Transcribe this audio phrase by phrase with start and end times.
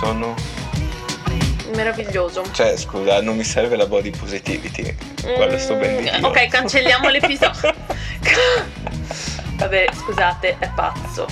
[0.00, 0.34] sono...
[1.74, 2.42] Meraviglioso.
[2.50, 4.94] Cioè, scusa, non mi serve la body positivity.
[5.22, 6.28] Quello sto ben Mm, dicendo.
[6.28, 7.74] Ok, cancelliamo l'episodio.
[9.60, 11.26] Vabbè, scusate, è pazzo.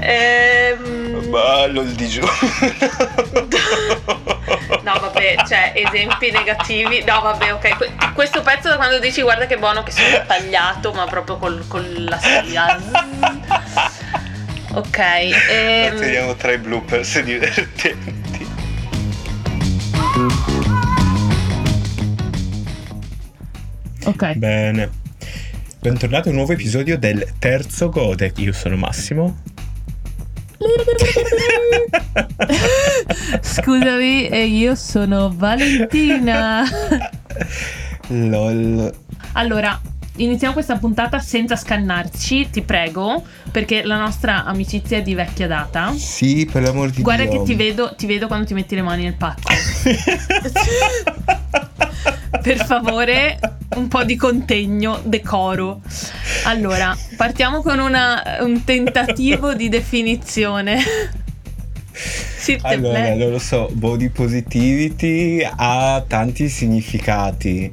[0.00, 2.30] Ehm, Ballo il digiuno.
[4.82, 7.02] No, vabbè, cioè, esempi negativi.
[7.04, 7.76] No, vabbè, ok.
[7.76, 11.64] Que- questo pezzo da quando dici guarda che buono che sono tagliato, ma proprio col,
[11.68, 12.80] con la spia.
[14.72, 14.98] Ok.
[14.98, 18.46] ehm, Teniamo tra i bloopers divertenti.
[24.04, 24.34] Ok.
[24.34, 24.90] Bene.
[25.80, 28.38] Bentornati a un nuovo episodio del terzo Godek.
[28.38, 29.38] Io sono Massimo.
[33.40, 36.64] Scusami, e io sono Valentina.
[38.08, 38.92] LOL.
[39.32, 39.80] Allora,
[40.16, 45.92] iniziamo questa puntata senza scannarci, ti prego, perché la nostra amicizia è di vecchia data.
[45.96, 47.40] Sì, per l'amor di Guarda Dio.
[47.40, 49.52] che ti vedo, ti vedo quando ti metti le mani nel pacco.
[52.42, 53.38] per favore,
[53.76, 55.80] un po' di contegno, decoro.
[56.44, 60.78] Allora, partiamo con una- un tentativo di definizione.
[62.62, 67.70] Allora, non lo so, body positivity ha tanti significati.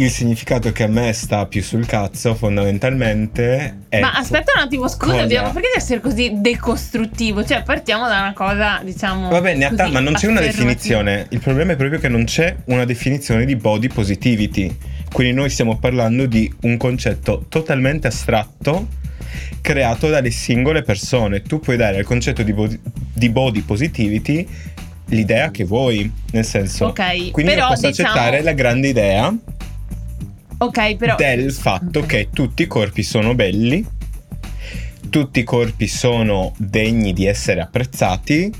[0.00, 4.00] Il significato che a me sta più sul cazzo, fondamentalmente, è.
[4.00, 5.42] Ma aspetta un attimo, scusa, Cosa?
[5.42, 7.44] perché deve essere così decostruttivo?
[7.44, 9.28] Cioè, partiamo da una cosa, diciamo.
[9.28, 11.26] Vabbè, ne ha ta- così, ma non c'è una definizione.
[11.28, 14.74] Il problema è proprio che non c'è una definizione di body positivity.
[15.12, 18.88] Quindi noi stiamo parlando di un concetto totalmente astratto
[19.60, 21.42] creato dalle singole persone.
[21.42, 22.80] Tu puoi dare al concetto di body,
[23.12, 24.48] di body positivity
[25.08, 26.86] l'idea che vuoi, nel senso.
[26.86, 29.34] Ok, quindi però posso diciamo- accettare la grande idea
[30.62, 31.14] Ok, però.
[31.16, 32.06] del fatto Ok.
[32.06, 33.84] che tutti i corpi sono belli,
[35.08, 38.52] tutti i corpi sono degni di essere apprezzati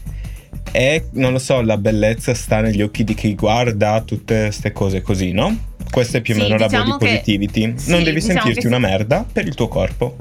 [0.73, 5.03] e non lo so, la bellezza sta negli occhi di chi guarda, tutte queste cose
[5.03, 5.69] così, no?
[5.91, 7.73] Questa è più o Sì, meno la diciamo body che- positivity.
[7.77, 10.17] sì, non devi diciamo sentirti una merda per il tuo corpo.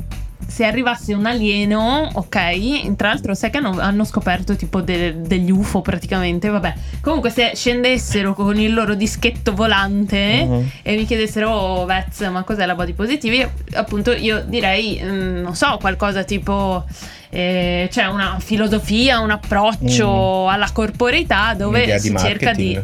[0.47, 5.51] Se arrivasse un alieno, ok, tra l'altro sai che hanno, hanno scoperto tipo de- degli
[5.51, 6.73] UFO praticamente, vabbè.
[7.01, 10.69] Comunque se scendessero con il loro dischetto volante Mhm.
[10.81, 13.53] e mi chiedessero, oh Vez, ma cos'è la body positive?
[13.73, 16.83] Appunto io direi, mm, non so, qualcosa tipo...
[17.31, 22.79] eh, c'è una filosofia, un approccio alla corporeità dove Un'idea si cerca di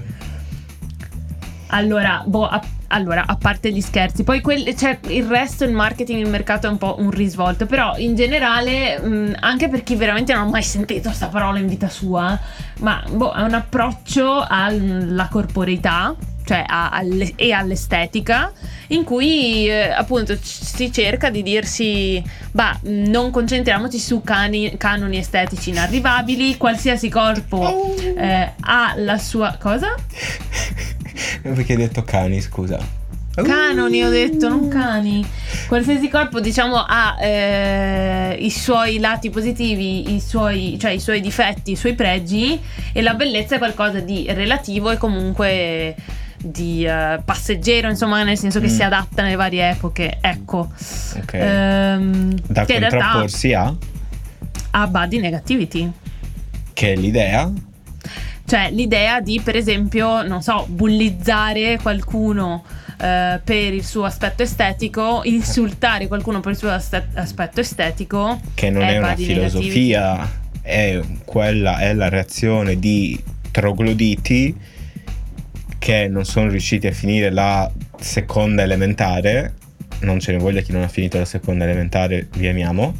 [1.67, 6.23] allora, boh, a, allora, a parte gli scherzi, poi quel- cioè, il resto, il marketing,
[6.23, 10.33] il mercato è un po' un risvolto, però in generale, mh, anche per chi veramente
[10.33, 12.37] non ha mai sentito questa parola in vita sua,
[12.79, 16.15] ma boh, è un approccio alla corporeità,
[16.45, 18.51] cioè a- alle- e all'estetica,
[18.89, 25.71] in cui eh, appunto si cerca di dirsi, bah, non concentriamoci su cani- canoni estetici
[25.71, 29.57] inarrivabili, qualsiasi corpo eh, ha la sua...
[29.59, 29.95] cosa?
[31.53, 32.79] Perché hai detto cani, scusa.
[33.35, 35.23] Canoni ho detto, non cani.
[35.67, 41.71] Qualsiasi corpo, diciamo, ha eh, i suoi lati positivi, i suoi, cioè i suoi difetti,
[41.71, 42.59] i suoi pregi,
[42.93, 45.95] e la bellezza è qualcosa di relativo e comunque
[46.37, 48.75] di eh, passeggero, insomma, nel senso che Mm.
[48.75, 50.17] si adatta nelle varie epoche.
[50.21, 50.69] Ecco.
[51.17, 51.33] Ok.
[51.33, 53.73] Ehm, da che realtà contrapporsi a
[54.71, 55.91] ha body negativity.
[56.73, 57.51] che è l'idea
[58.45, 62.63] Cioè l'idea di, per esempio, non so, bullizzare qualcuno
[62.97, 68.39] eh, per il suo aspetto estetico, insultare qualcuno per il suo aspetto estetico.
[68.53, 74.55] che non è, una body filosofia, è quella è la reazione di trogloditi
[75.77, 79.53] che non sono riusciti a finire la seconda elementare.
[80.01, 82.93] Non ce ne voglia chi non ha finito la seconda elementare, vi amiamo.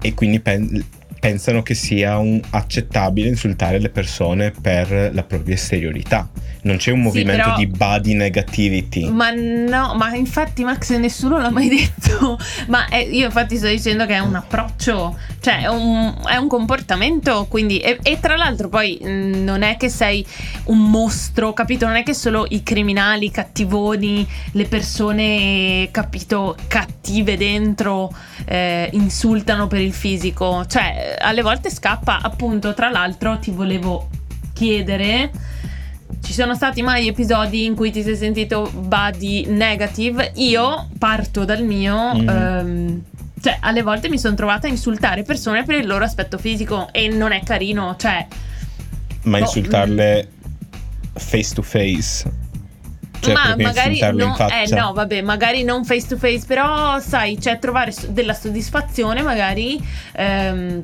[0.00, 0.84] E quindi pen-
[1.22, 6.28] pensano che sia un- accettabile insultare le persone per la propria esteriorità.
[6.64, 9.10] Non c'è un Sì, movimento però- di body negativity.
[9.10, 12.38] Ma no, ma infatti Max nessuno l'ha mai detto.
[12.68, 16.46] Ma è- io infatti sto dicendo che è un approccio, cioè è un, è un
[16.46, 17.78] comportamento, quindi...
[17.80, 20.24] E, e tra l'altro poi mh, non è che sei
[20.66, 21.86] un mostro, capito?
[21.86, 29.66] Non è che solo i criminali, i cattivoni, le persone, capito, cattive dentro eh, insultano
[29.66, 30.64] per il fisico.
[30.66, 34.08] Cioè alle volte scappa, appunto, tra l'altro ti volevo
[34.52, 35.30] chiedere...
[36.20, 40.32] Ci sono stati mai episodi in cui ti sei sentito body negative?
[40.36, 42.14] Io parto dal mio.
[42.14, 42.28] Mhm.
[42.28, 43.02] ehm,
[43.42, 47.08] cioè, alle volte mi sono trovata a insultare persone per il loro aspetto fisico e
[47.08, 47.96] non è carino.
[47.98, 48.26] Cioè,
[49.24, 50.28] Ma Boh, insultarle
[51.14, 52.30] face to face.
[53.18, 54.62] Cioè, ma magari insultarle no, in faccia.
[54.62, 59.80] eh, no, vabbè, magari non face to face, però sai, cioè trovare della soddisfazione magari
[60.12, 60.82] ehm,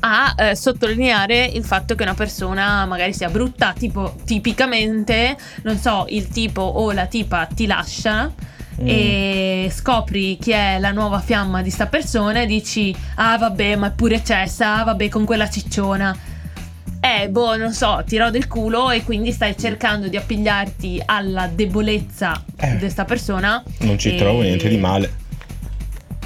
[0.00, 6.06] a eh, sottolineare il fatto che una persona magari sia brutta, tipo tipicamente, non so,
[6.08, 8.32] il tipo o la tipa ti lascia
[8.80, 8.86] Mm.
[8.86, 13.88] e scopri chi è la nuova fiamma di sta persona e dici "Ah, vabbè, ma
[13.88, 16.16] è pure cessa, ah, vabbè, con quella cicciona".
[17.00, 22.44] Eh, boh, non so, tirò del culo e quindi stai cercando di appigliarti alla debolezza
[22.56, 22.70] Eh.
[22.72, 23.60] di questa persona.
[23.78, 25.12] Non ci E- trovo niente di male.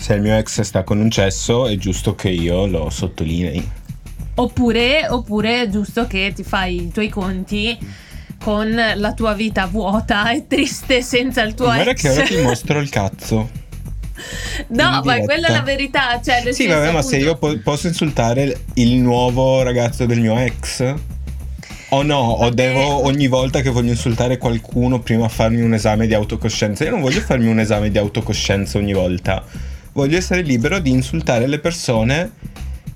[0.03, 3.71] Se il mio ex sta con un cesso, è giusto che io lo sottolinei.
[4.35, 7.79] Oppure, oppure è giusto che ti fai i tuoi conti
[8.43, 12.01] con la tua vita vuota e triste senza il tuo Guarda ex.
[12.03, 13.49] che ora ti mostro il cazzo.
[14.71, 16.21] no, ma quella è la verità.
[16.21, 20.19] Cioè, nel Sì, vabbè, ma se appunto- io po- posso insultare il nuovo ragazzo del
[20.19, 20.95] mio ex?
[21.91, 26.15] O no, o devo ogni volta che voglio insultare qualcuno prima farmi un esame di
[26.15, 26.83] autocoscienza?
[26.83, 29.71] Io non voglio farmi un esame di autocoscienza ogni volta.
[29.93, 32.31] Voglio essere libero di insultare le persone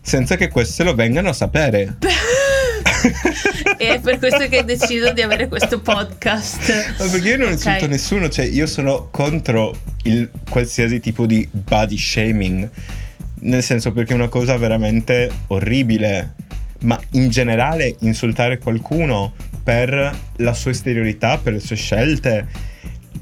[0.00, 1.96] senza che queste lo vengano a sapere.
[3.76, 6.94] E è per questo che hai deciso di avere questo podcast.
[6.98, 7.52] Ma perché io non Ok.
[7.52, 12.69] insulto nessuno, cioè io sono contro il qualsiasi tipo di body shaming.
[13.40, 16.34] Nel senso perché è una cosa veramente orribile.
[16.81, 22.46] Ma in generale insultare qualcuno per la sua esteriorità, per le sue scelte,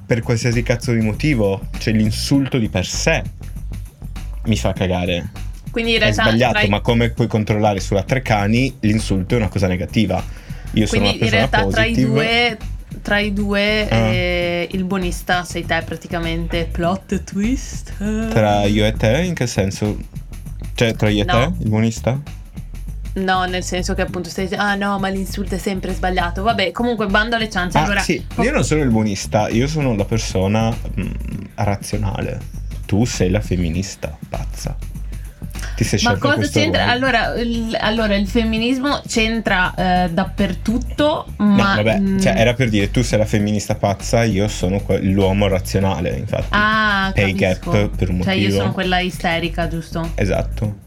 [0.07, 3.23] per qualsiasi cazzo di motivo, cioè l'insulto di per sé
[4.47, 5.31] mi fa cagare.
[5.71, 9.49] Quindi in È realtà sbagliato, tra ma come puoi controllare sulla Trecani, l'insulto è una
[9.49, 10.23] cosa negativa.
[10.73, 12.09] Io sono quindi una in persona realtà tra i positive.
[12.13, 12.59] due,
[13.03, 13.97] tra i due Ah.
[13.97, 16.69] eh, il buonista sei te praticamente.
[16.71, 17.93] Plot twist.
[18.31, 19.97] Tra io e te, in che senso?
[20.75, 21.33] Cioè, tra io e No.
[21.57, 22.21] te, il buonista?
[23.15, 26.43] No, nel senso che appunto stai dicendo, ah no, ma l'insulto è sempre sbagliato.
[26.43, 27.79] Vabbè, comunque bando alle ciance.
[27.79, 31.07] Ah, allora, sì, io non sono il buonista, io sono la persona mm,
[31.55, 32.41] razionale.
[32.87, 34.77] Tu sei la femminista, pazza.
[35.77, 36.87] Ti sei Ma cosa c'entra?
[36.89, 41.75] Allora il, allora, il femminismo c'entra eh, dappertutto, No, ma...
[41.77, 45.49] vabbè, mm, cioè, era per dire, tu sei la femminista pazza, io sono que- l'uomo
[45.49, 46.47] razionale, infatti.
[46.51, 47.71] Ah, Pay capisco.
[47.71, 48.61] gap per un Cioè io motivo.
[48.61, 50.13] sono quella isterica, giusto?
[50.15, 50.83] Esatto.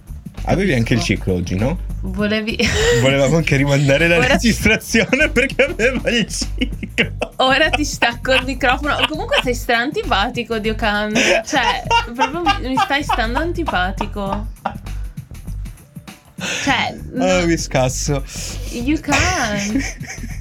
[0.49, 1.77] Avevi anche il ciclo oggi, no?
[2.01, 2.57] Volevi...
[3.01, 7.11] Volevamo anche rimandare la Ora- registrazione perché aveva il ciclo.
[7.37, 8.95] Ora ti stacco il microfono.
[9.09, 11.13] Comunque sei stra antipatico, Dio Khan.
[11.13, 11.83] Cioè,
[12.15, 14.47] proprio mi, stai stando antipatico.
[16.63, 18.23] Cioè, Oh, no, mi scasso.
[18.71, 19.83] you can.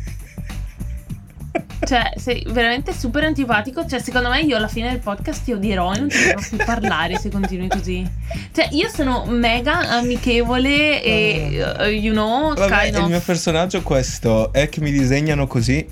[1.87, 3.87] Cioè, sei veramente super antipatico.
[3.87, 6.65] Cioè, secondo me io alla fine del podcast ti odierò e non ti potrò più
[6.65, 8.05] parlare se continui così.
[8.53, 13.09] Cioè, io sono mega amichevole e, uh, you know, Vabbè, kind il of.
[13.09, 15.87] mio personaggio questo è che mi disegnano così.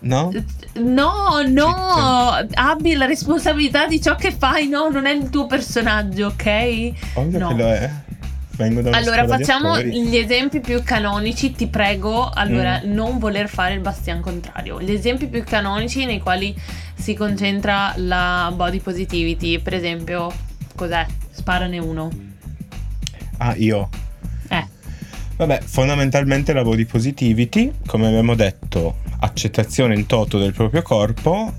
[0.00, 0.30] No?
[0.74, 6.26] No, no, abbi la responsabilità di ciò che fai, no, non è il tuo personaggio,
[6.26, 6.92] ok?
[7.14, 7.48] Ovvio No.
[7.48, 7.90] che lo è.
[8.56, 12.92] Vengo da Allora, facciamo gli esempi più canonici, ti prego, allora, Mm.
[12.92, 14.80] non voler fare il bastian contrario.
[14.80, 16.54] Gli esempi più canonici nei quali
[16.94, 20.32] si concentra la body positivity, per esempio,
[20.76, 21.04] cos'è?
[21.30, 22.10] Sparane uno.
[23.38, 23.88] Ah, io.
[24.48, 24.66] Eh,
[25.36, 31.52] Vabbè, fondamentalmente la body positivity, come abbiamo detto, accettazione in toto del proprio corpo,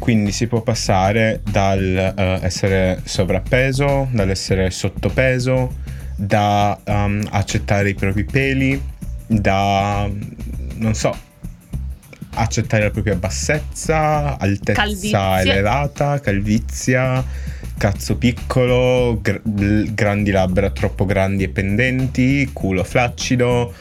[0.00, 5.74] quindi si può passare dal eh, essere sovrappeso, dall'essere sottopeso,
[6.22, 8.80] da um, accettare i propri peli,
[9.26, 10.08] da
[10.76, 11.12] non so,
[12.34, 15.50] accettare la propria bassezza, altezza Calvizie.
[15.50, 17.24] elevata, calvizia,
[17.76, 23.74] cazzo piccolo, gr- grandi labbra troppo grandi e pendenti, culo flaccido,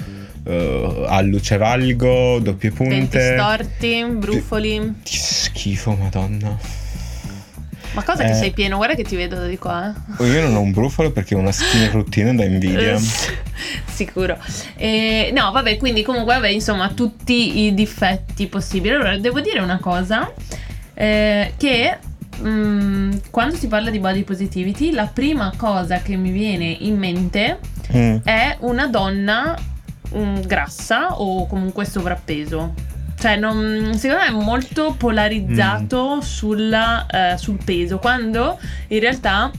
[0.44, 3.36] eh, alluce valgo, doppie denti punte.
[3.38, 4.96] storti, brufoli.
[5.04, 6.81] Che schifo, madonna.
[7.94, 8.36] Ma cosa che Eh.
[8.36, 8.78] sei pieno?
[8.78, 10.26] Guarda che ti vedo di qua, eh.
[10.26, 12.98] Io non ho un brufolo perché ho una skin routine da invidia.
[13.86, 14.38] Sicuro.
[14.76, 18.94] Eh, no, vabbè, quindi comunque, vabbè, insomma, tutti i difetti possibili.
[18.96, 20.32] Allora, devo dire una cosa,
[20.94, 21.98] eh, che
[22.42, 27.60] mm, quando si parla di body positivity, la prima cosa che mi viene in mente
[27.94, 28.18] Mm.
[28.24, 29.54] è una donna
[30.16, 32.74] mm, grassa o comunque sovrappeso.
[33.22, 39.52] Cioè, non- secondo me è molto polarizzato sulla, eh, sul peso, quando in realtà,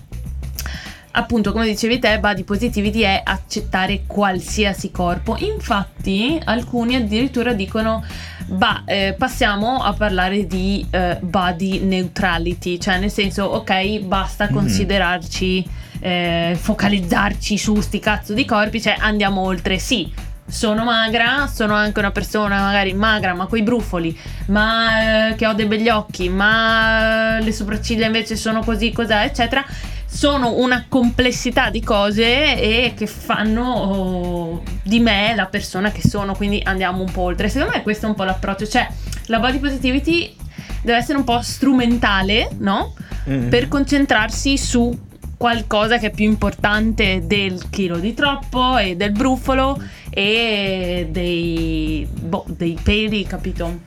[1.12, 5.36] appunto, come dicevi te, body positivity è accettare qualsiasi corpo.
[5.38, 8.02] Infatti, alcuni addirittura dicono,
[8.46, 14.54] bah, eh, passiamo a parlare di eh, body neutrality, cioè nel senso, ok, basta Mm.
[14.54, 15.64] considerarci,
[16.00, 20.30] eh, focalizzarci su sti cazzo di corpi, cioè andiamo oltre, sì.
[20.52, 24.16] Sono magra, sono anche una persona magari magra, ma coi brufoli,
[24.48, 29.22] ma eh, che ho dei begli occhi, ma eh, le sopracciglia invece sono così, cos'è,
[29.22, 29.64] eccetera.
[30.06, 36.34] sono una complessità di cose e che fanno oh, di me la persona che sono,
[36.34, 37.48] quindi andiamo un po' oltre.
[37.48, 38.86] Secondo me questo è un po' l'approccio, cioè
[39.26, 40.36] la body positivity
[40.82, 42.94] deve essere un po' strumentale, no?
[43.28, 43.48] Mm.
[43.48, 44.96] Per concentrarsi su
[45.42, 49.76] qualcosa che è più importante del chilo di troppo e del brufolo
[50.08, 53.80] e dei, boh, dei peli, capito?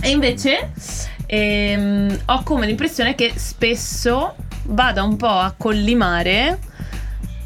[0.00, 0.70] E invece
[1.26, 4.36] ehm, ho come l'impressione che spesso
[4.68, 6.58] vada un po' a collimare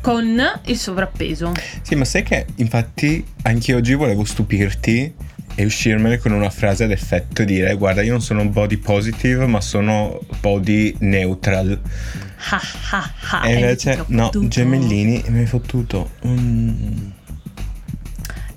[0.00, 1.52] con il sovrappeso.
[1.82, 5.12] Sì, ma sai che infatti anche oggi volevo stupirti
[5.56, 9.44] e uscirmene con una frase ad effetto e dire guarda io non sono body positive
[9.46, 11.80] ma sono body neutral.
[12.38, 13.49] Ha ha ha.
[13.49, 14.49] e invece no, fottuto.
[14.49, 16.11] gemellini mi hai fottuto.
[16.26, 17.11] Mm.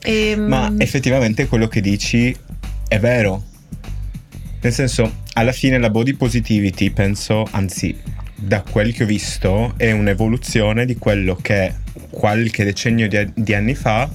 [0.02, 2.36] Ehm, Ma effettivamente quello che dici
[2.88, 3.44] è vero.
[4.62, 7.96] Nel senso, alla fine la body positivity, penso, anzi,
[8.36, 11.74] da quel che ho visto, è un'evoluzione di quello che
[12.10, 14.10] qualche decennio di, di anni fa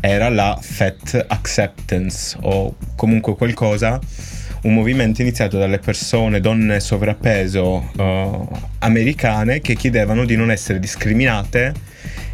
[0.00, 3.98] era la fat acceptance o comunque qualcosa,
[4.62, 8.38] un movimento iniziato dalle persone, donne sovrappeso eh,
[8.80, 11.74] americane che chiedevano di non essere discriminate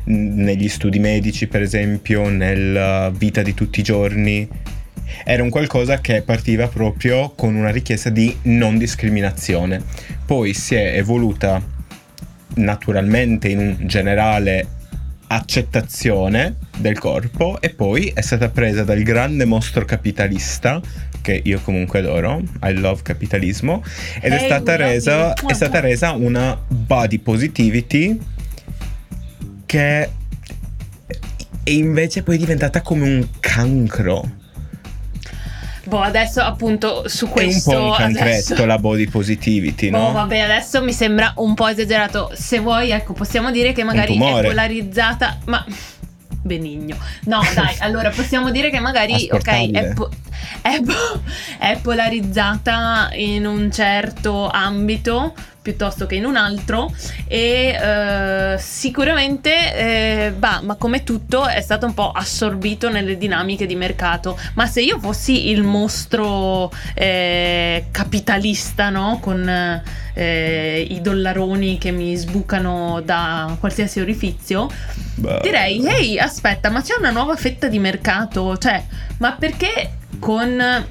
[0.05, 4.49] negli studi medici, per esempio, nella vita di tutti i giorni.
[5.25, 9.83] Era un qualcosa che partiva proprio con una richiesta di non discriminazione.
[10.25, 11.63] Poi si è evoluta
[12.57, 14.67] naturalmente in un generale
[15.27, 20.81] accettazione del corpo e poi è stata presa dal grande mostro capitalista
[21.25, 23.83] che io comunque adoro, I love capitalismo
[24.21, 28.19] ed è Hey, stata we love resa è stata resa una body positivity
[29.65, 30.11] che
[31.67, 34.23] e invece poi è diventata come un cancro.
[35.87, 39.99] boh, adesso appunto su È un questo po' un cancretto adesso- la body positivity, Boh,
[39.99, 40.13] no?
[40.13, 42.31] vabbè, adesso mi sembra un po' esagerato.
[42.35, 45.65] Se vuoi, ecco, possiamo dire che magari è polarizzata, ma
[46.45, 46.97] benigno.
[47.25, 50.11] No, dai, allora possiamo dire che magari, ok, è, po-
[50.61, 51.23] è po-
[51.59, 56.95] è polarizzata in un certo ambito piuttosto che in un altro
[57.27, 63.65] e eh, sicuramente eh, bah, ma come tutto è stato un po' assorbito nelle dinamiche
[63.65, 69.19] di mercato ma se io fossi il mostro eh, capitalista no?
[69.23, 74.69] con eh, i dollaroni che mi sbucano da qualsiasi orifizio
[75.15, 75.41] Beh.
[75.41, 78.85] direi ehi aspetta ma c'è una nuova fetta di mercato cioè
[79.17, 80.85] ma perché con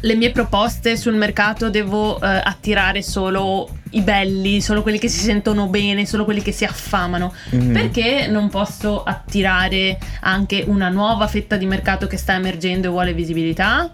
[0.00, 5.20] le mie proposte sul mercato devo eh, attirare solo i belli, solo quelli che si
[5.20, 7.32] sentono bene, solo quelli che si affamano.
[7.50, 7.72] Mhm.
[7.72, 13.14] Perché non posso attirare anche una nuova fetta di mercato che sta emergendo e vuole
[13.14, 13.90] visibilità?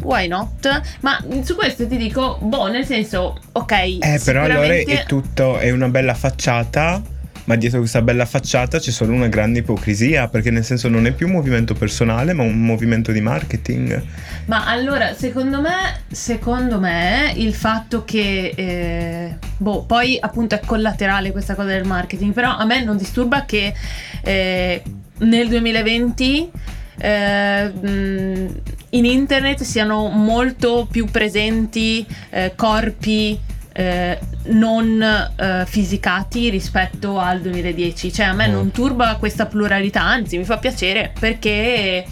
[0.00, 0.80] Why not?
[1.00, 3.72] Ma su questo ti dico, boh, nel senso, ok.
[3.72, 7.00] Eh, però allora è tutto, è una bella facciata,
[7.44, 11.12] ma dietro questa bella facciata c'è solo una grande ipocrisia, perché nel senso non è
[11.12, 14.02] più un movimento personale, ma un movimento di marketing.
[14.46, 21.32] Ma allora, secondo me, secondo me, il fatto che, eh, boh, poi appunto è collaterale
[21.32, 23.74] questa cosa del marketing, però a me non disturba che
[24.22, 24.82] eh,
[25.18, 26.50] nel 2020
[26.98, 27.72] eh,
[28.90, 33.38] in internet siano molto più presenti eh, corpi
[33.72, 38.12] eh, non eh, fisicati rispetto al 2010.
[38.12, 38.52] Cioè a me Mm.
[38.52, 42.04] non turba questa pluralità, anzi mi fa piacere perché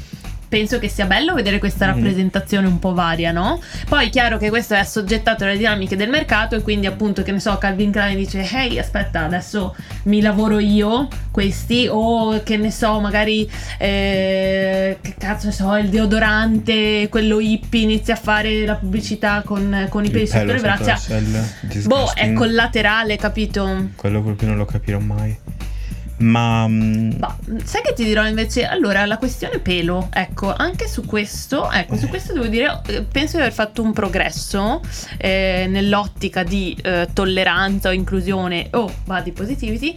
[0.51, 1.95] penso che sia bello vedere questa Mhm.
[1.95, 3.61] rappresentazione un po' varia, no?
[3.89, 7.31] Poi è chiaro che questo è assoggettato alle dinamiche del mercato e quindi appunto che
[7.31, 12.73] ne so, Calvin Klein dice "Ehi, aspetta, adesso mi lavoro io questi" o che ne
[12.73, 18.75] so, magari eh, che cazzo ne so, il deodorante, quello hippie inizia a fare la
[18.75, 20.99] pubblicità con, con i peli sotto le braccia.
[21.85, 23.91] Boh, è collaterale, capito?
[23.95, 25.37] Quello proprio non lo capirò mai.
[26.21, 26.67] Ma...
[26.69, 28.67] Ma sai che ti dirò invece?
[28.67, 33.37] Allora, la questione pelo, ecco, anche su questo, ecco, su questo devo dire, eh, penso
[33.37, 34.83] di aver fatto un progresso
[35.17, 39.95] eh, nell'ottica di eh, tolleranza o inclusione o body positivity,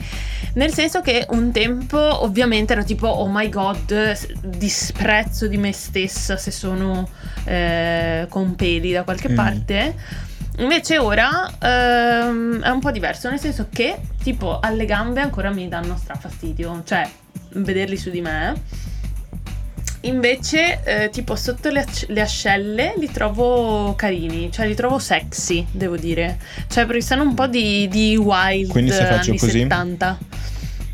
[0.54, 6.38] nel senso che un tempo ovviamente era tipo, oh my god, disprezzo di me stessa
[6.38, 7.10] se sono
[7.46, 9.36] eh, con peli da qualche Mm.
[9.36, 9.96] parte.
[10.58, 15.68] Invece ora ehm, è un po' diverso, nel senso che tipo alle gambe ancora mi
[15.68, 17.10] danno strafastidio, cioè
[17.54, 18.54] vederli su di me.
[20.02, 25.66] Invece eh, tipo sotto le, ac- le ascelle li trovo carini, cioè li trovo sexy,
[25.72, 26.38] devo dire.
[26.68, 29.60] Cioè perché sono un po' di, di wild Quindi se faccio anni così?
[29.60, 30.18] 70.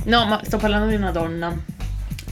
[0.05, 1.57] No, ma sto parlando di una donna.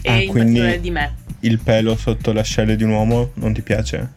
[0.02, 1.16] E Ah, in quindi- particolare di me.
[1.42, 4.14] il pelo sotto l'ascella di un uomo non ti piace?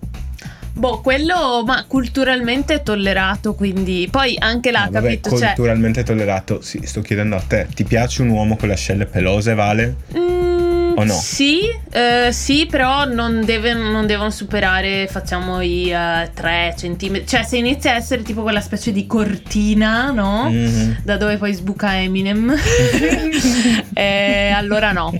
[0.72, 5.30] Boh, quello ma culturalmente tollerato, quindi poi anche là, vabbè, capito?
[5.36, 6.60] Cioè, culturalmente tollerato.
[6.62, 9.96] Sì, sto chiedendo a te, ti piace un uomo con le ascelle pelose, Vale?
[10.16, 11.12] Mm, O no?
[11.14, 11.60] Sì,
[11.90, 15.92] eh, sì, però non, deve- non devono superare, facciamo i
[16.34, 17.26] 3 centimetri.
[17.26, 20.48] Cioè, se inizia a essere tipo quella specie di cortina, no?
[20.50, 21.00] Mhm.
[21.02, 22.54] Da dove poi sbuca Eminem,
[23.94, 25.12] eh, allora no.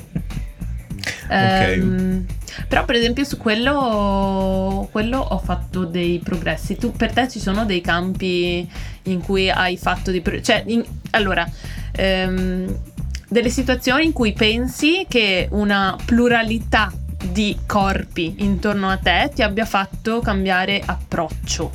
[1.29, 2.25] Ehm,
[2.69, 6.77] però, per esempio, su quello, quello ho fatto dei progressi.
[6.77, 8.69] Tu, per te ci sono dei campi
[9.05, 10.53] in cui hai fatto dei progressi?
[10.53, 11.49] Cioè, in- allora,
[11.93, 12.79] ehm,
[13.29, 19.65] delle situazioni in cui pensi che una pluralità di corpi intorno a te ti abbia
[19.67, 21.71] fatto cambiare approccio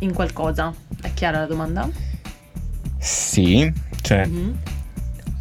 [0.00, 0.72] in qualcosa.
[1.00, 1.88] È chiara la domanda?
[2.98, 4.58] Sì, cioè Mhm.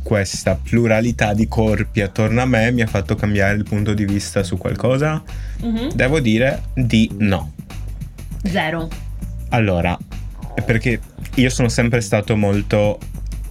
[0.09, 4.41] Questa pluralità di corpi attorno a me mi ha fatto cambiare il punto di vista
[4.41, 5.21] su qualcosa?
[5.61, 5.91] Mhm.
[5.93, 7.51] Devo dire di no.
[8.43, 8.89] Zero.
[9.49, 9.95] Allora,
[10.65, 10.99] perché
[11.35, 12.97] io sono sempre stato molto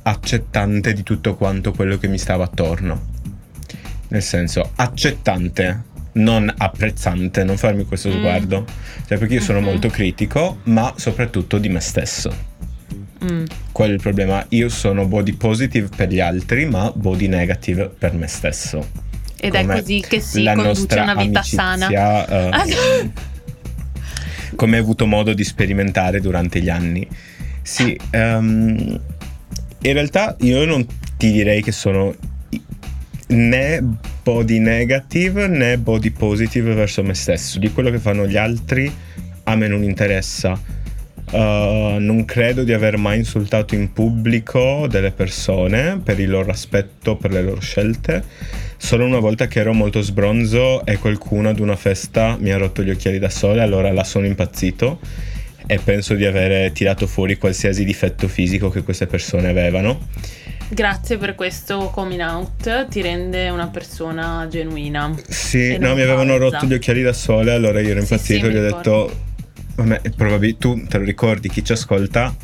[0.03, 3.07] accettante di tutto quanto quello che mi stava attorno.
[4.09, 5.83] Nel senso, accettante,
[6.15, 8.13] non apprezzante, non farmi questo Mm.
[8.15, 8.65] sguardo.
[9.07, 9.65] Cioè, perché io sono Mhm.
[9.65, 12.35] molto critico, ma soprattutto di me stesso.
[13.25, 13.45] Mm.
[13.73, 14.45] Qual è il problema?
[14.51, 18.87] Io sono body positive per gli altri, ma body negative per me stesso.
[19.41, 21.87] Ed è Come così che si conduce una vita sana.
[21.87, 22.65] amicizia, eh, Ah,
[24.57, 27.07] come hai avuto modo di sperimentare durante gli anni.
[27.63, 29.01] Sì, ehm,
[29.81, 32.15] in realtà io non ti direi che sono
[33.29, 33.83] né
[34.23, 37.59] body negative né body positive verso me stesso.
[37.59, 38.93] Di quello che fanno gli altri
[39.45, 40.59] a me non interessa.
[41.31, 47.17] Uh, non credo di aver mai insultato in pubblico delle persone per il loro aspetto,
[47.17, 48.25] per le loro scelte.
[48.77, 52.83] Solo una volta che ero molto sbronzo e qualcuno ad una festa mi ha rotto
[52.83, 55.01] gli occhiali da sole, allora là sono impazzito
[55.67, 60.07] e penso di avere tirato fuori qualsiasi difetto fisico che queste persone avevano.
[60.71, 65.15] Grazie per questo coming out, ti rende una persona genuina.
[65.27, 68.51] Sì, no, mi avevano rotto gli occhiali da sole, allora io ero Sì, impazzito sì,
[68.51, 69.27] e gli ho detto,
[69.79, 72.35] vabbè, probabil- tu te lo ricordi, chi ci ascolta?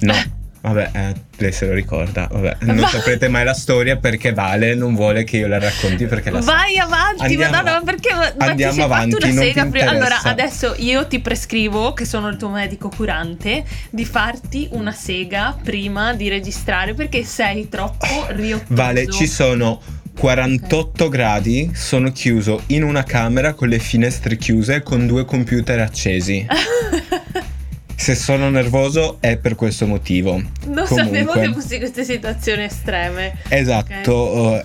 [0.00, 0.40] No.
[0.62, 2.28] Vabbè, eh, lei se lo ricorda.
[2.30, 6.06] Vabbè, non Va- saprete mai la storia perché Vale non vuole che io la racconti
[6.06, 6.38] perché la.
[6.38, 9.90] Vai avanti, Andiamo- madonna, ma perché ma ti andiamo sei avanti, ti sega prima?
[9.90, 15.56] Allora, adesso io ti prescrivo, che sono il tuo medico curante, di farti una sega
[15.60, 18.74] prima di registrare perché sei troppo riottoso.
[18.74, 19.80] Vale, ci sono
[20.22, 26.46] 48 gradi, sono chiuso in una camera con le finestre chiuse con due computer accesi.
[27.96, 30.34] Se sono nervoso è per questo motivo.
[30.34, 30.96] non Comunque.
[30.96, 33.36] sapevo che fossi queste situazioni estreme.
[33.48, 34.62] Esatto,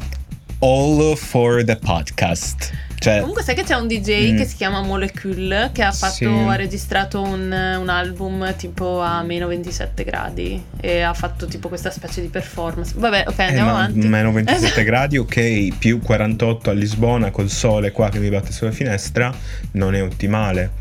[0.59, 2.86] uh, all for the podcast.
[3.07, 4.37] Cioè, Comunque sai che c'è un DJ Mm.
[4.37, 6.25] che si chiama Molecule che ha fatto, Sì.
[6.25, 11.89] ha registrato un, un album tipo a meno 27 gradi e ha fatto tipo questa
[11.89, 12.93] specie di performance.
[12.97, 14.07] Vabbè, ok, eh, andiamo ma avanti.
[14.07, 14.83] meno 27 Esatto.
[14.83, 19.33] gradi, ok, più 48 a Lisbona col sole qua che mi batte sulla finestra,
[19.71, 20.71] non è ottimale.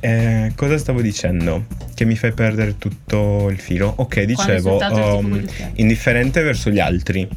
[0.00, 1.66] Eh, cosa stavo dicendo?
[1.94, 3.92] Che mi fai perdere tutto il filo.
[3.98, 7.28] Ok, dicevo, um, indifferente verso gli altri.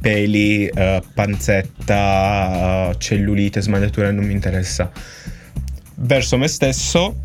[0.00, 4.90] Peli, eh, panzetta, eh, cellulite, smagliatura non mi interessa.
[5.96, 7.20] Verso me stesso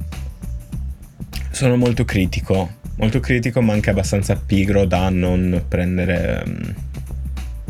[1.51, 6.69] sono molto critico, molto critico ma anche abbastanza pigro da non prendere, mm,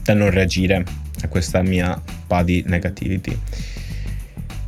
[0.01, 0.83] da non reagire
[1.21, 3.39] a questa mia body negativity.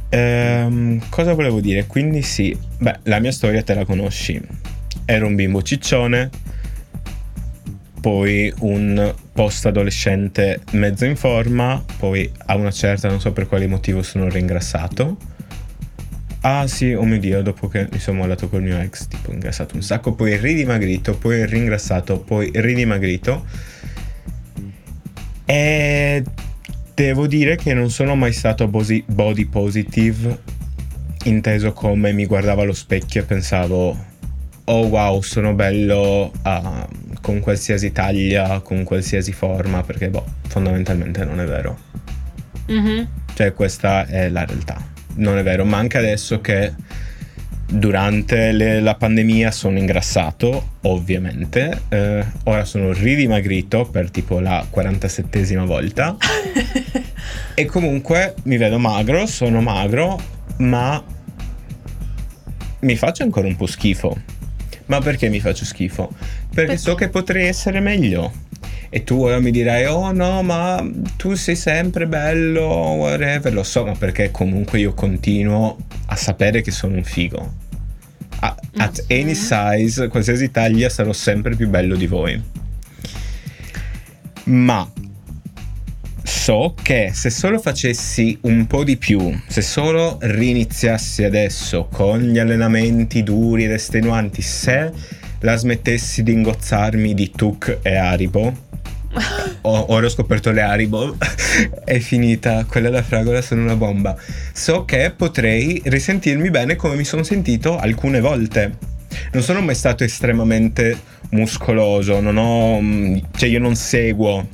[0.10, 1.88] Ehm, cosa volevo dire?
[1.88, 4.40] Quindi sì, beh, la mia storia te la conosci.
[5.06, 6.30] Ero un bimbo ciccione,
[8.00, 13.68] poi un post adolescente mezzo in forma, poi a una certa non so per quale
[13.68, 15.16] motivo sono ringrassato.
[16.42, 19.76] Ah sì, oh mio dio, dopo che mi sono mollato col mio ex, tipo ingrassato
[19.76, 23.46] un sacco, poi ridimagrito, poi ringrassato, poi ridimagrito.
[25.46, 26.24] E
[26.96, 30.42] devo dire che non sono mai stato body positive,
[31.26, 34.06] inteso come mi guardavo allo specchio e pensavo,
[34.64, 36.88] oh wow, sono bello ah,
[37.28, 41.78] con qualsiasi taglia, con qualsiasi forma, perché boh, fondamentalmente non è vero.
[42.68, 43.06] Mhm.
[43.34, 44.82] Cioè, questa è la realtà.
[45.16, 46.74] Non è vero, ma anche adesso che
[47.70, 51.82] durante le- la pandemia sono ingrassato, ovviamente.
[51.90, 56.16] eh, ora sono ridimagrito per tipo la 47esima volta.
[57.56, 60.18] e comunque mi vedo magro, sono magro,
[60.60, 61.04] ma
[62.80, 64.36] mi faccio ancora un po' schifo.
[64.86, 66.14] Ma perché mi faccio schifo?
[66.50, 66.78] Perché Perché?
[66.78, 68.32] so che potrei essere meglio.
[68.90, 70.84] E tu ora mi dirai, oh no, ma
[71.18, 73.54] tu sei sempre bello, whatever.
[73.54, 77.54] Lo so, ma perché comunque io continuo a sapere che sono un figo.
[78.40, 79.20] A- at Mhm.
[79.20, 82.42] any size, qualsiasi taglia, sarò sempre più bello di voi.
[84.46, 84.90] Ma
[86.24, 92.38] so che se solo facessi un po' di più, se solo riniziassi adesso con gli
[92.40, 94.92] allenamenti duri ed estenuanti, se
[95.40, 98.66] la smettessi di ingozzarmi di Tuk e Haribo,
[99.62, 101.18] ho- ora ho scoperto le Haribo,
[101.84, 104.16] è finita, quella da fragola sono una bomba.
[104.54, 108.96] So che potrei risentirmi bene come mi sono sentito alcune volte.
[109.32, 110.98] Non sono mai stato estremamente
[111.32, 112.80] muscoloso, non ho...
[112.82, 114.48] mm, cioè io non seguo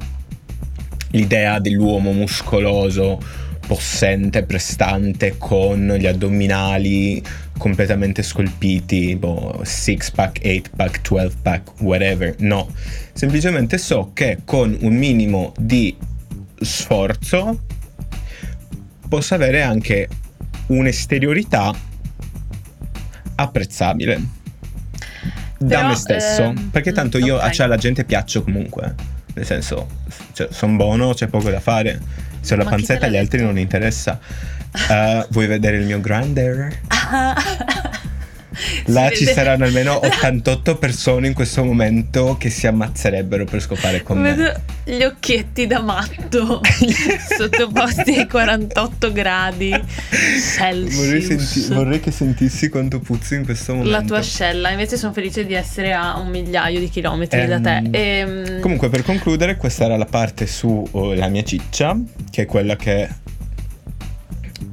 [1.12, 3.20] l'idea dell'uomo muscoloso,
[3.66, 7.22] possente, prestante, con gli addominali
[7.58, 12.36] completamente scolpiti, boh, six pack, 8 pack, 12 pack, whatever.
[12.40, 12.70] No,
[13.14, 15.96] semplicemente so che con un minimo di
[16.60, 17.62] sforzo
[19.08, 20.08] posso avere anche
[20.68, 21.74] un'esteriorità
[23.36, 24.42] apprezzabile
[25.60, 26.44] da Però, me stesso.
[26.44, 27.50] ehm, perché tanto io ok.
[27.52, 28.94] cioè, alla gente piaccio comunque.
[29.36, 29.88] Nel senso,
[30.34, 32.00] cioè, sono buono, c'è poco da fare.
[32.42, 34.20] Se ho la Ma panzetta agli altri non interessa.
[34.90, 36.80] Eh, vuoi vedere il mio grinder?
[38.88, 44.20] Là ci saranno almeno 88 persone in questo momento che si ammazzerebbero per scopare con
[44.20, 44.36] me.
[44.36, 46.62] Vedo gli occhietti da matto
[47.36, 49.72] sottoposti ai 48 gradi
[50.56, 50.96] Celsius.
[51.04, 53.92] Vorrei, senti- vorrei che sentissi quanto puzzi in questo momento.
[53.92, 57.78] La tua ascella, invece sono felice di essere a un migliaio di chilometri da te.
[57.78, 61.98] Ehm, Ehm, Comunque, per concludere, questa era la parte sulla mia ciccia,
[62.30, 63.10] che è quella che,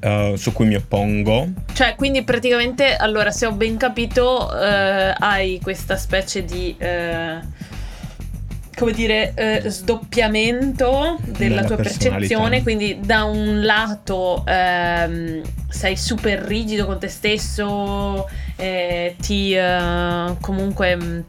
[0.00, 1.48] eh, su cui mi oppongo.
[1.72, 6.74] Cioè, quindi praticamente, allora, se ho ben capito, eh, hai questa specie di...
[6.78, 7.68] eh,
[8.76, 16.38] come dire, eh, sdoppiamento della Della tua percezione, quindi da un lato ehm, sei super
[16.38, 21.24] rigido con te stesso, eh, ti eh, comunque mh,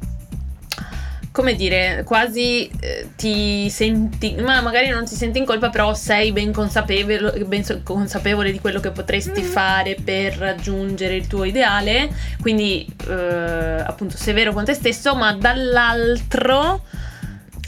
[1.32, 6.34] come dire, quasi eh, ti senti, ma magari non ti senti in colpa, però sei
[6.34, 12.10] ben consapevole, ben consapevole di quello che potresti fare per raggiungere il tuo ideale,
[12.42, 16.84] quindi eh, appunto severo con te stesso, ma dall'altro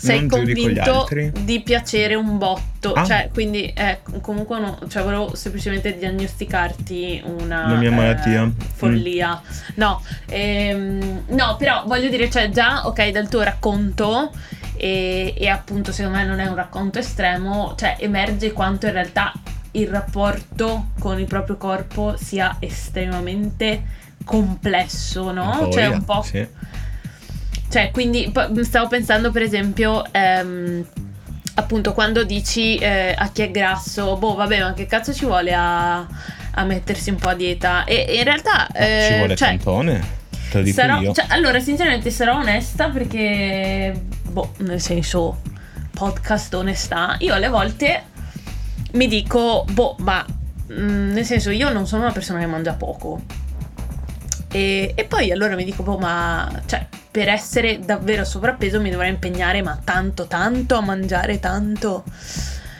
[0.04, 1.08] sei convinto
[1.44, 3.06] di piacere un botto, Ah.
[3.06, 8.52] cioè quindi eh, comunque no, cioè volevo semplicemente diagnosticarti una La mia eh, malattia.
[8.74, 9.42] follia.
[9.76, 14.32] No, ehm, no, però voglio dire, cioè già, ok, dal tuo racconto,
[14.76, 19.32] e, e appunto secondo me non è un racconto estremo, cioè emerge quanto in realtà
[19.72, 23.84] il rapporto con il proprio corpo sia estremamente
[24.26, 25.52] complesso, no?
[25.52, 26.22] Un po', cioè un po'...
[26.24, 26.48] sì.
[27.74, 28.32] Cioè, quindi
[28.62, 30.04] stavo pensando per esempio...
[30.12, 30.86] ehm,
[31.56, 35.54] Appunto, quando dici eh, a chi è grasso, boh, vabbè, ma che cazzo ci vuole
[35.54, 37.84] a, a mettersi un po' a dieta?
[37.84, 40.04] E e in realtà, Ma ci eh, vuole cioè, tantone.
[40.50, 41.14] Te lo dico sarò- io.
[41.14, 43.94] cioè, allora, sinceramente, sarò onesta perché,
[44.32, 45.42] boh, nel senso,
[45.92, 47.18] podcast onestà.
[47.20, 48.02] Io alle volte
[48.94, 50.26] mi dico, boh, ma
[50.72, 53.22] mm, nel senso, io non sono una persona che mangia poco.
[54.52, 56.84] E, e poi allora mi dico, boh, ma cioè,
[57.14, 62.04] per essere davvero sovrappeso mi dovrei impegnare, ma tanto, tanto a mangiare tanto.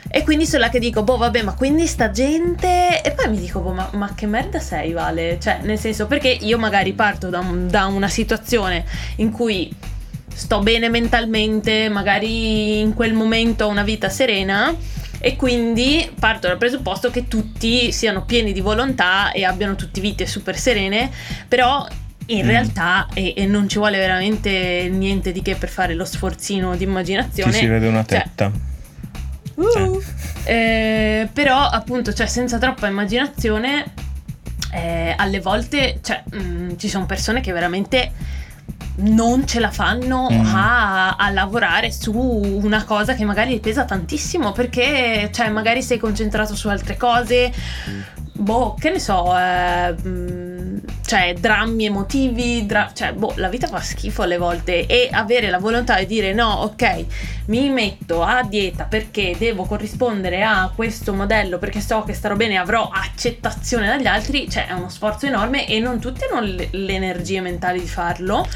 [0.08, 3.00] E quindi sono là che dico, boh, vabbè, ma quindi sta gente.
[3.00, 5.38] E poi mi dico, boh, ma, ma che merda sei, Vale?
[5.40, 8.84] Cioè, nel senso, perché io magari parto da, un- da una situazione
[9.16, 9.72] in cui
[10.34, 14.74] sto bene mentalmente, magari in quel momento ho una vita serena.
[15.20, 20.26] E quindi parto dal presupposto che tutti siano pieni di volontà e abbiano tutti vite
[20.26, 21.08] super serene,
[21.46, 21.86] però
[22.26, 22.48] in Mm.
[22.48, 26.84] realtà, e, e non ci vuole veramente niente di che per fare lo sforzino di
[26.84, 27.52] immaginazione.
[27.52, 28.50] si vede una cioè, tetta.
[29.56, 30.02] Uh.
[30.44, 33.84] Eh, però appunto cioè senza troppa immaginazione
[34.72, 38.10] eh, alle volte cioè, mm, ci sono persone che veramente
[38.96, 40.54] non ce la fanno Mm.
[40.54, 46.54] a, a lavorare su una cosa che magari pesa tantissimo perché cioè, magari sei concentrato
[46.56, 47.52] su altre cose
[48.32, 50.53] boh che ne so eh, mm,
[51.04, 55.58] cioè drammi emotivi dra- cioè boh la vita fa schifo alle volte e avere la
[55.58, 57.04] volontà di dire no ok
[57.46, 62.54] mi metto a dieta perché devo corrispondere a questo modello perché so che starò bene
[62.54, 66.68] e avrò accettazione dagli altri, cioè è uno sforzo enorme e non tutti hanno le,
[66.70, 68.46] le energie mentali di farlo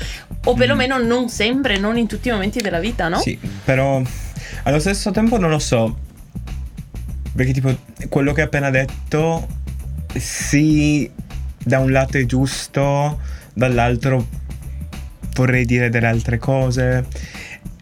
[0.45, 3.19] o perlomeno non sempre, non in tutti i momenti della vita, no?
[3.19, 4.01] Sì, però
[4.63, 5.97] allo stesso tempo non lo so.
[7.35, 7.77] Perché tipo
[8.09, 9.47] quello che hai appena detto
[10.17, 11.11] sì,
[11.69, 13.21] da un lato è giusto,
[13.53, 14.27] dall'altro
[15.35, 17.05] vorrei dire delle altre cose.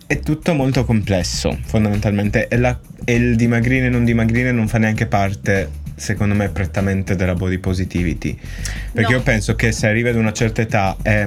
[0.07, 2.49] È tutto molto complesso, fondamentalmente.
[2.49, 7.17] E, la- e il dimagrire e non dimagrire non fa neanche parte secondo me, prettamente
[7.17, 8.37] della body positivity.
[8.93, 9.17] Perché No.
[9.19, 11.27] io penso che se arrivi ad una certa età e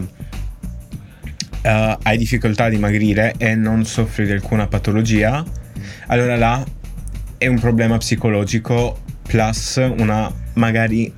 [1.62, 5.44] eh, hai difficoltà a dimagrire e non soffri di alcuna patologia,
[6.08, 6.64] allora là
[7.38, 11.12] è un problema psicologico plus una magari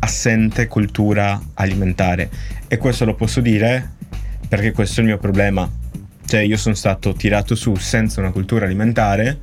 [0.00, 2.28] assente cultura alimentare.
[2.68, 3.98] E questo lo posso dire
[4.48, 5.68] perché questo è il mio problema.
[6.26, 9.38] Cioè io sono stato tirato su senza una cultura alimentare,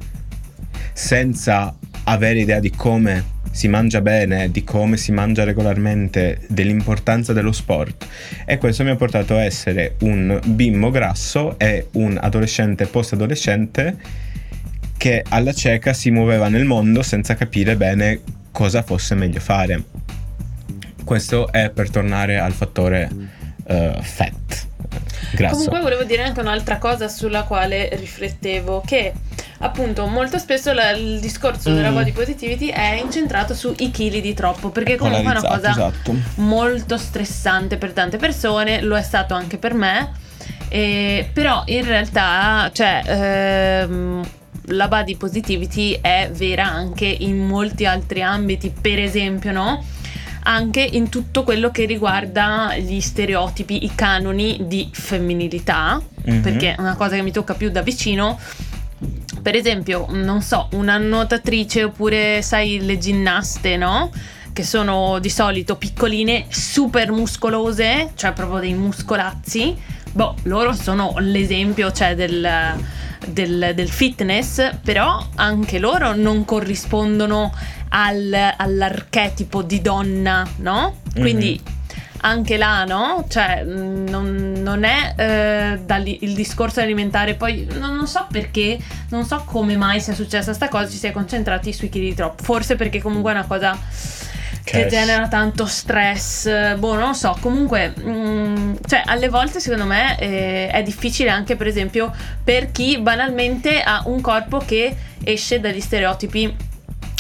[0.93, 7.51] senza avere idea di come si mangia bene, di come si mangia regolarmente, dell'importanza dello
[7.51, 8.05] sport.
[8.45, 13.97] E questo mi ha portato a essere un bimbo grasso e un adolescente post-adolescente
[14.95, 19.83] che alla cieca si muoveva nel mondo senza capire bene cosa fosse meglio fare.
[21.07, 23.09] Questo è per tornare al fattore
[23.65, 24.67] eh, fat,
[25.31, 25.55] grasso.
[25.55, 29.13] Comunque volevo dire anche un'altra cosa sulla quale riflettevo, che
[29.59, 31.95] appunto molto spesso la- il discorso della Mm.
[31.95, 36.13] body positivity è incentrato sui chili di troppo, perché comunque è una cosa esatto.
[36.35, 40.11] molto stressante per tante persone, lo è stato anche per me,
[40.67, 44.29] e- però in realtà cioè, ehm,
[44.71, 49.85] la body positivity è vera anche in molti altri ambiti, per esempio, no?
[50.49, 56.41] Anche in tutto quello che riguarda gli stereotipi, i canoni di femminilità, Mhm.
[56.41, 58.39] perché è una cosa che mi tocca più da vicino.
[59.41, 64.09] Per esempio, non so, una nuotatrice oppure, sai, le ginnaste, no?
[64.53, 69.75] Che sono di solito piccoline, super muscolose, cioè proprio dei muscolazzi.
[70.13, 72.47] Boh, loro sono l'esempio, cioè, del,
[73.27, 77.53] del- del fitness, però anche loro non corrispondono
[77.89, 81.01] al- all'archetipo di donna, no?
[81.13, 81.59] Quindi
[82.21, 83.25] anche là, no?
[83.27, 88.77] Cioè, non, non è eh, dal- il discorso alimentare, poi non, non so perché,
[89.09, 92.15] non so come mai sia successa sta cosa, ci si è concentrati sui chili di
[92.15, 92.43] troppo.
[92.43, 93.77] Forse perché comunque è una cosa
[94.63, 94.91] che Cash.
[94.91, 97.37] genera tanto stress, boh, non lo so.
[97.39, 102.99] Comunque, mh, cioè, alle volte secondo me eh, è difficile anche, per esempio, per chi
[102.99, 106.53] banalmente ha un corpo che esce dagli stereotipi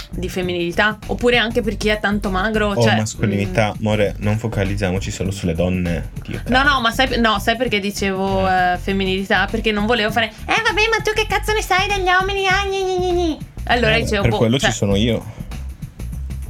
[0.09, 2.69] di femminilità, oppure anche per chi è tanto magro.
[2.69, 6.11] O cioè, mascolinità, amore, non focalizziamoci solo sulle donne.
[6.25, 9.47] Dio No, no, ma sai, no, sai perché dicevo eh, femminilità?
[9.49, 10.27] Perché non volevo fare.
[10.27, 12.47] Eh, vabbè, ma tu che cazzo ne sai degli uomini?
[12.47, 15.23] Ah, gni, gni, gni." Allora Eh, dicevo, per boh, quello cioè, ci sono io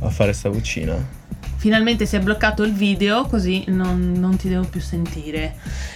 [0.02, 1.16] a fare sta vocina.
[1.58, 5.56] Finalmente si è bloccato il video, così non, non ti devo più sentire.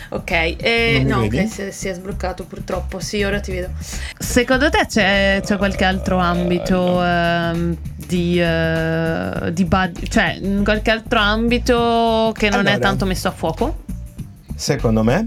[0.09, 1.39] Ok, eh, mi no, vedi?
[1.39, 2.99] ok, si, si è sbloccato purtroppo.
[2.99, 3.69] Sì, ora ti vedo.
[4.17, 11.19] Secondo te c'è, c'è qualche altro ambito ehm, di, eh, di body- cioè qualche altro
[11.19, 12.87] ambito che non è Allora.
[12.87, 13.83] tanto messo a fuoco?
[14.55, 15.23] Secondo me,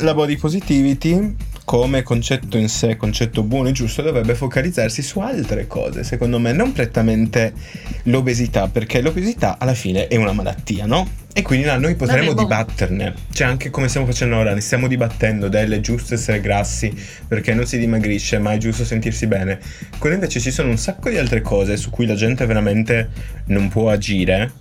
[0.00, 1.36] la body positivity,
[1.72, 6.04] come concetto in sé, concetto buono e giusto, dovrebbe focalizzarsi su altre cose.
[6.04, 7.54] Secondo me, non prettamente
[8.02, 11.08] l'obesità, perché l'obesità alla fine è una malattia, no?
[11.32, 12.42] E quindi là noi potremmo boh.
[12.42, 13.14] dibatterne.
[13.32, 16.94] Cioè, anche come stiamo facendo ora, ne stiamo dibattendo del è giusto essere grassi
[17.26, 19.58] perché non si dimagrisce, ma è giusto sentirsi bene.
[19.96, 23.08] Quello invece ci sono un sacco di altre cose su cui la gente veramente
[23.46, 24.52] non può agire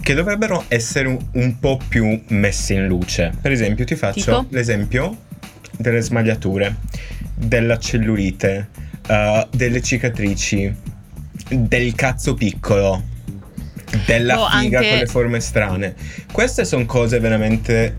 [0.00, 3.32] che dovrebbero essere un, un po' più messe in luce.
[3.38, 4.46] Per esempio, ti faccio Tipo?
[4.48, 5.30] l'esempio
[5.82, 6.76] delle smagliature,
[7.34, 8.68] della cellulite,
[9.08, 10.74] eh, delle cicatrici,
[11.50, 13.02] del cazzo piccolo,
[14.06, 15.94] della Boh, figa anche- con le forme strane.
[16.32, 17.96] Queste sono cose veramente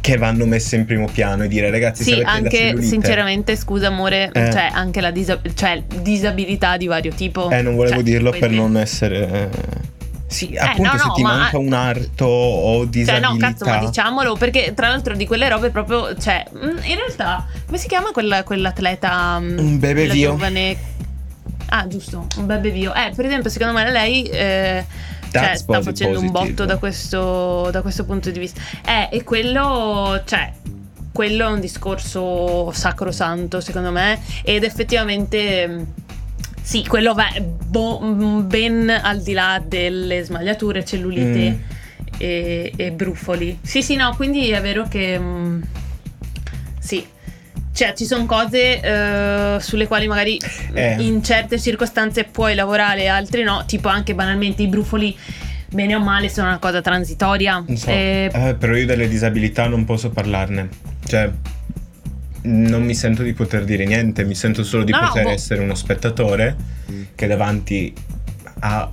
[0.00, 2.86] che vanno messe in primo piano e dire ragazzi se Sì, avete la anche cellulite
[2.86, 4.50] sinceramente, scusa amore, Eh.
[4.50, 7.50] cioè anche la disa- cioè, disabilità di vario tipo.
[7.50, 9.50] Eh, non volevo Cioè, dirlo per dire- non essere.
[10.28, 13.28] Eh, Sì, appunto, no, se no, ti ma- manca un arto o Cioè, disabilità.
[13.30, 17.46] no, cazzo, ma diciamolo, perché tra l'altro di quelle robe proprio, cioè, mm, in realtà,
[17.66, 19.38] come si chiama quella, quell'atleta?
[19.40, 20.30] mm, Un bebe quella vio.
[20.32, 20.76] giovane?
[21.70, 22.94] Ah, giusto, un bebe vio.
[22.94, 24.84] Eh, per esempio, secondo me lei eh,
[25.32, 26.50] cioè, sta facendo un positive.
[26.54, 28.60] botto da questo, da questo punto di vista.
[28.86, 30.52] Eh, e quello, cioè,
[31.12, 35.86] quello è un discorso sacrosanto, secondo me, ed effettivamente...
[36.68, 37.28] Sì, quello va
[37.66, 41.60] bo- mm, ben al di là delle smagliature, cellulite Mm.
[42.18, 43.58] e, e brufoli.
[43.62, 45.18] Sì, sì, no, quindi è vero che...
[45.18, 45.62] mm,
[46.78, 47.06] sì.
[47.72, 50.38] Cioè, ci sono cose eh, sulle quali magari
[50.74, 50.96] Eh.
[50.98, 53.62] in certe circostanze puoi lavorare, altre no.
[53.66, 55.16] Tipo anche banalmente i brufoli,
[55.70, 57.64] bene o male, sono una cosa transitoria.
[57.66, 60.68] Non so, Eh, eh, però io delle disabilità non posso parlarne.
[61.06, 61.30] Cioè,
[62.42, 65.30] non mi sento di poter dire niente, mi sento solo di No, no, poter boh.
[65.30, 66.56] essere uno spettatore
[67.14, 67.92] che davanti
[68.60, 68.90] a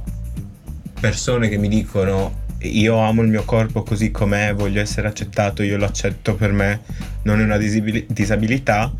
[1.00, 5.78] persone che mi dicono io amo il mio corpo così com'è, voglio essere accettato, io
[5.78, 6.82] lo accetto per me,
[7.24, 8.92] non è una disabili- disabilità,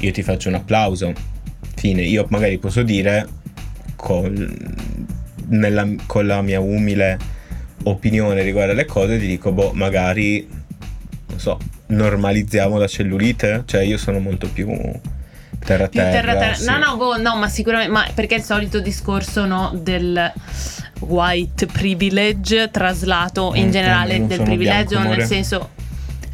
[0.00, 1.12] io ti faccio un applauso.
[1.74, 3.26] Fine, io magari posso dire
[3.96, 4.54] col-
[5.48, 7.18] nella- con la mia umile
[7.84, 10.48] opinione riguardo alle cose ti dico, boh, magari,
[11.28, 13.62] non so, normalizziamo la cellulite?
[13.66, 14.68] Cioè io sono molto più
[15.64, 16.54] terra Più terra terra.
[16.54, 16.66] sì.
[16.66, 17.92] No, no, boh, no, ma sicuramente.
[17.92, 20.32] Ma perché è il solito discorso no, del
[21.00, 25.70] white privilege traslato in Mm, generale non del privilegio, bianco, nel senso.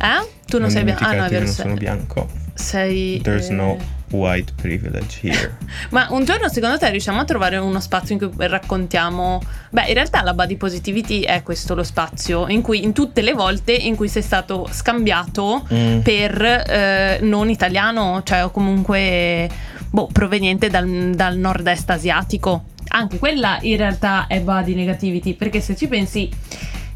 [0.00, 0.28] Eh?
[0.46, 1.04] Tu non, sei bianco.
[1.04, 1.44] Ah, no, è vero.
[1.44, 2.28] non sei- sono bianco.
[2.54, 3.20] Sei.
[3.20, 3.76] There's eh, no
[4.10, 5.56] white privilege here.
[5.90, 9.40] Ma un giorno secondo te riusciamo a trovare uno spazio in cui raccontiamo...
[9.70, 13.32] Beh, in realtà la body positivity è questo lo spazio, in cui in tutte le
[13.32, 15.32] volte in cui sei stato scambiato
[15.72, 16.00] Mm.
[16.00, 19.48] per eh, non italiano, cioè o comunque
[19.90, 22.64] boh, proveniente dal, dal nord-est asiatico.
[22.88, 26.30] Anche quella in realtà è body negativity, perché se ci pensi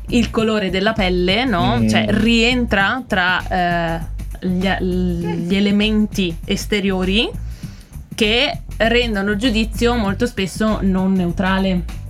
[0.09, 1.79] il colore della pelle, no?
[1.79, 1.89] Mm.
[1.89, 4.01] Cioè rientra tra eh,
[4.41, 7.31] gli, gli elementi esteriori
[8.15, 12.07] che rendono il giudizio molto spesso non neutrale.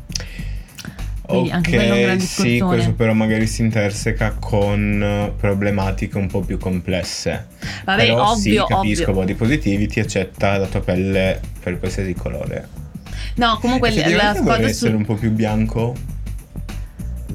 [1.29, 7.49] Quindi Ok, sì, questo però magari si interseca con eh, problematiche un po' più complesse.
[7.85, 9.15] Vabbè, però ovvio, sì, capisco, ovvio.
[9.15, 12.67] body positivity accetta la tua pelle per qualsiasi colore.
[13.35, 14.85] No, comunque la Effettivamente cosa vorrei su...
[14.85, 15.95] essere un po' più bianco.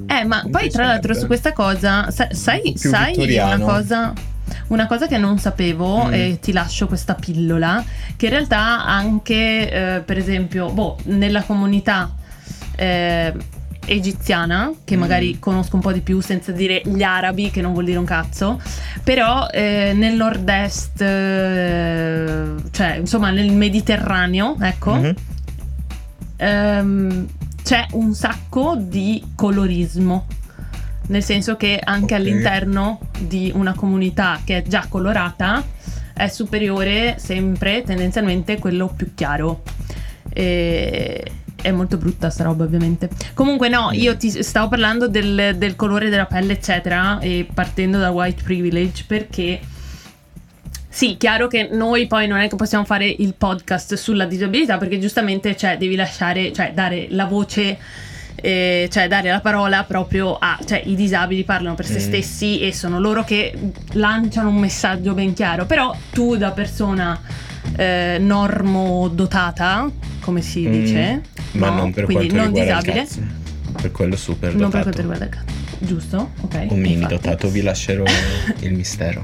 [0.07, 4.13] Eh, ma poi tra l'altro su questa cosa, sa- sai, Più sai una cosa,
[4.67, 6.13] una cosa che non sapevo Mm.
[6.13, 7.83] e ti lascio questa pillola,
[8.15, 12.13] che in realtà anche, eh, per esempio, boh, nella comunità
[12.75, 13.33] eh,
[13.85, 14.99] egiziana, che Mm.
[14.99, 18.05] magari conosco un po' di più senza dire gli arabi, che non vuol dire un
[18.05, 18.59] cazzo,
[19.03, 25.13] però eh, nel nord-est, eh, cioè insomma nel Mediterraneo, ecco, Mhm.
[26.37, 27.27] ehm,
[27.63, 30.25] c'è un sacco di colorismo.
[31.07, 32.19] Nel senso che anche Ok.
[32.19, 35.63] all'interno di una comunità che è già colorata
[36.13, 39.63] è superiore sempre tendenzialmente quello più chiaro.
[40.29, 41.31] E
[41.63, 43.09] è molto brutta sta roba ovviamente.
[43.33, 48.11] Comunque no, io ti stavo parlando del, del colore della pelle eccetera e partendo da
[48.11, 49.59] white privilege perché
[50.89, 54.99] sì, chiaro che noi poi non è che possiamo fare il podcast sulla disabilità perché
[54.99, 57.77] giustamente cioè, devi lasciare, cioè dare la voce,
[58.35, 61.97] eh, cioè dare la parola proprio a, cioè i disabili parlano per se Mm.
[61.99, 63.53] stessi e sono loro che
[63.93, 67.19] lanciano un messaggio ben chiaro, però tu da persona
[67.77, 70.71] eh, normodotata, come si Mm.
[70.71, 71.21] dice,
[71.53, 71.75] Ma no?
[71.75, 73.07] non per quindi non riguarda disabile.
[73.81, 74.83] Per quello super non per dotato.
[74.83, 76.31] quanto riguarda il cazzo, giusto?
[76.41, 76.65] Ok.
[76.69, 77.13] Un mini infatti.
[77.15, 78.03] dotato, vi lascerò
[78.59, 79.21] il mistero.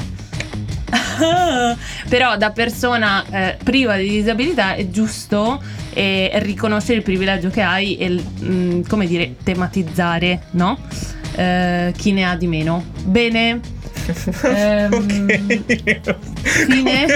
[2.10, 5.62] Però da persona eh, priva di disabilità è giusto
[6.00, 10.78] eh, riconoscere il privilegio che hai e, mm, come dire, tematizzare, no?
[11.36, 12.84] Eh, chi ne ha di meno.
[13.04, 13.60] Bene.
[14.42, 15.28] Ehm,
[16.42, 17.06] fine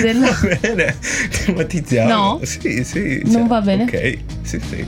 [0.00, 0.96] della- Va bene,
[1.44, 2.08] tematizziamo.
[2.08, 2.40] No?
[2.42, 3.20] Sì, sì.
[3.26, 3.82] Non va bene?
[3.82, 4.86] Ok, sì, sì.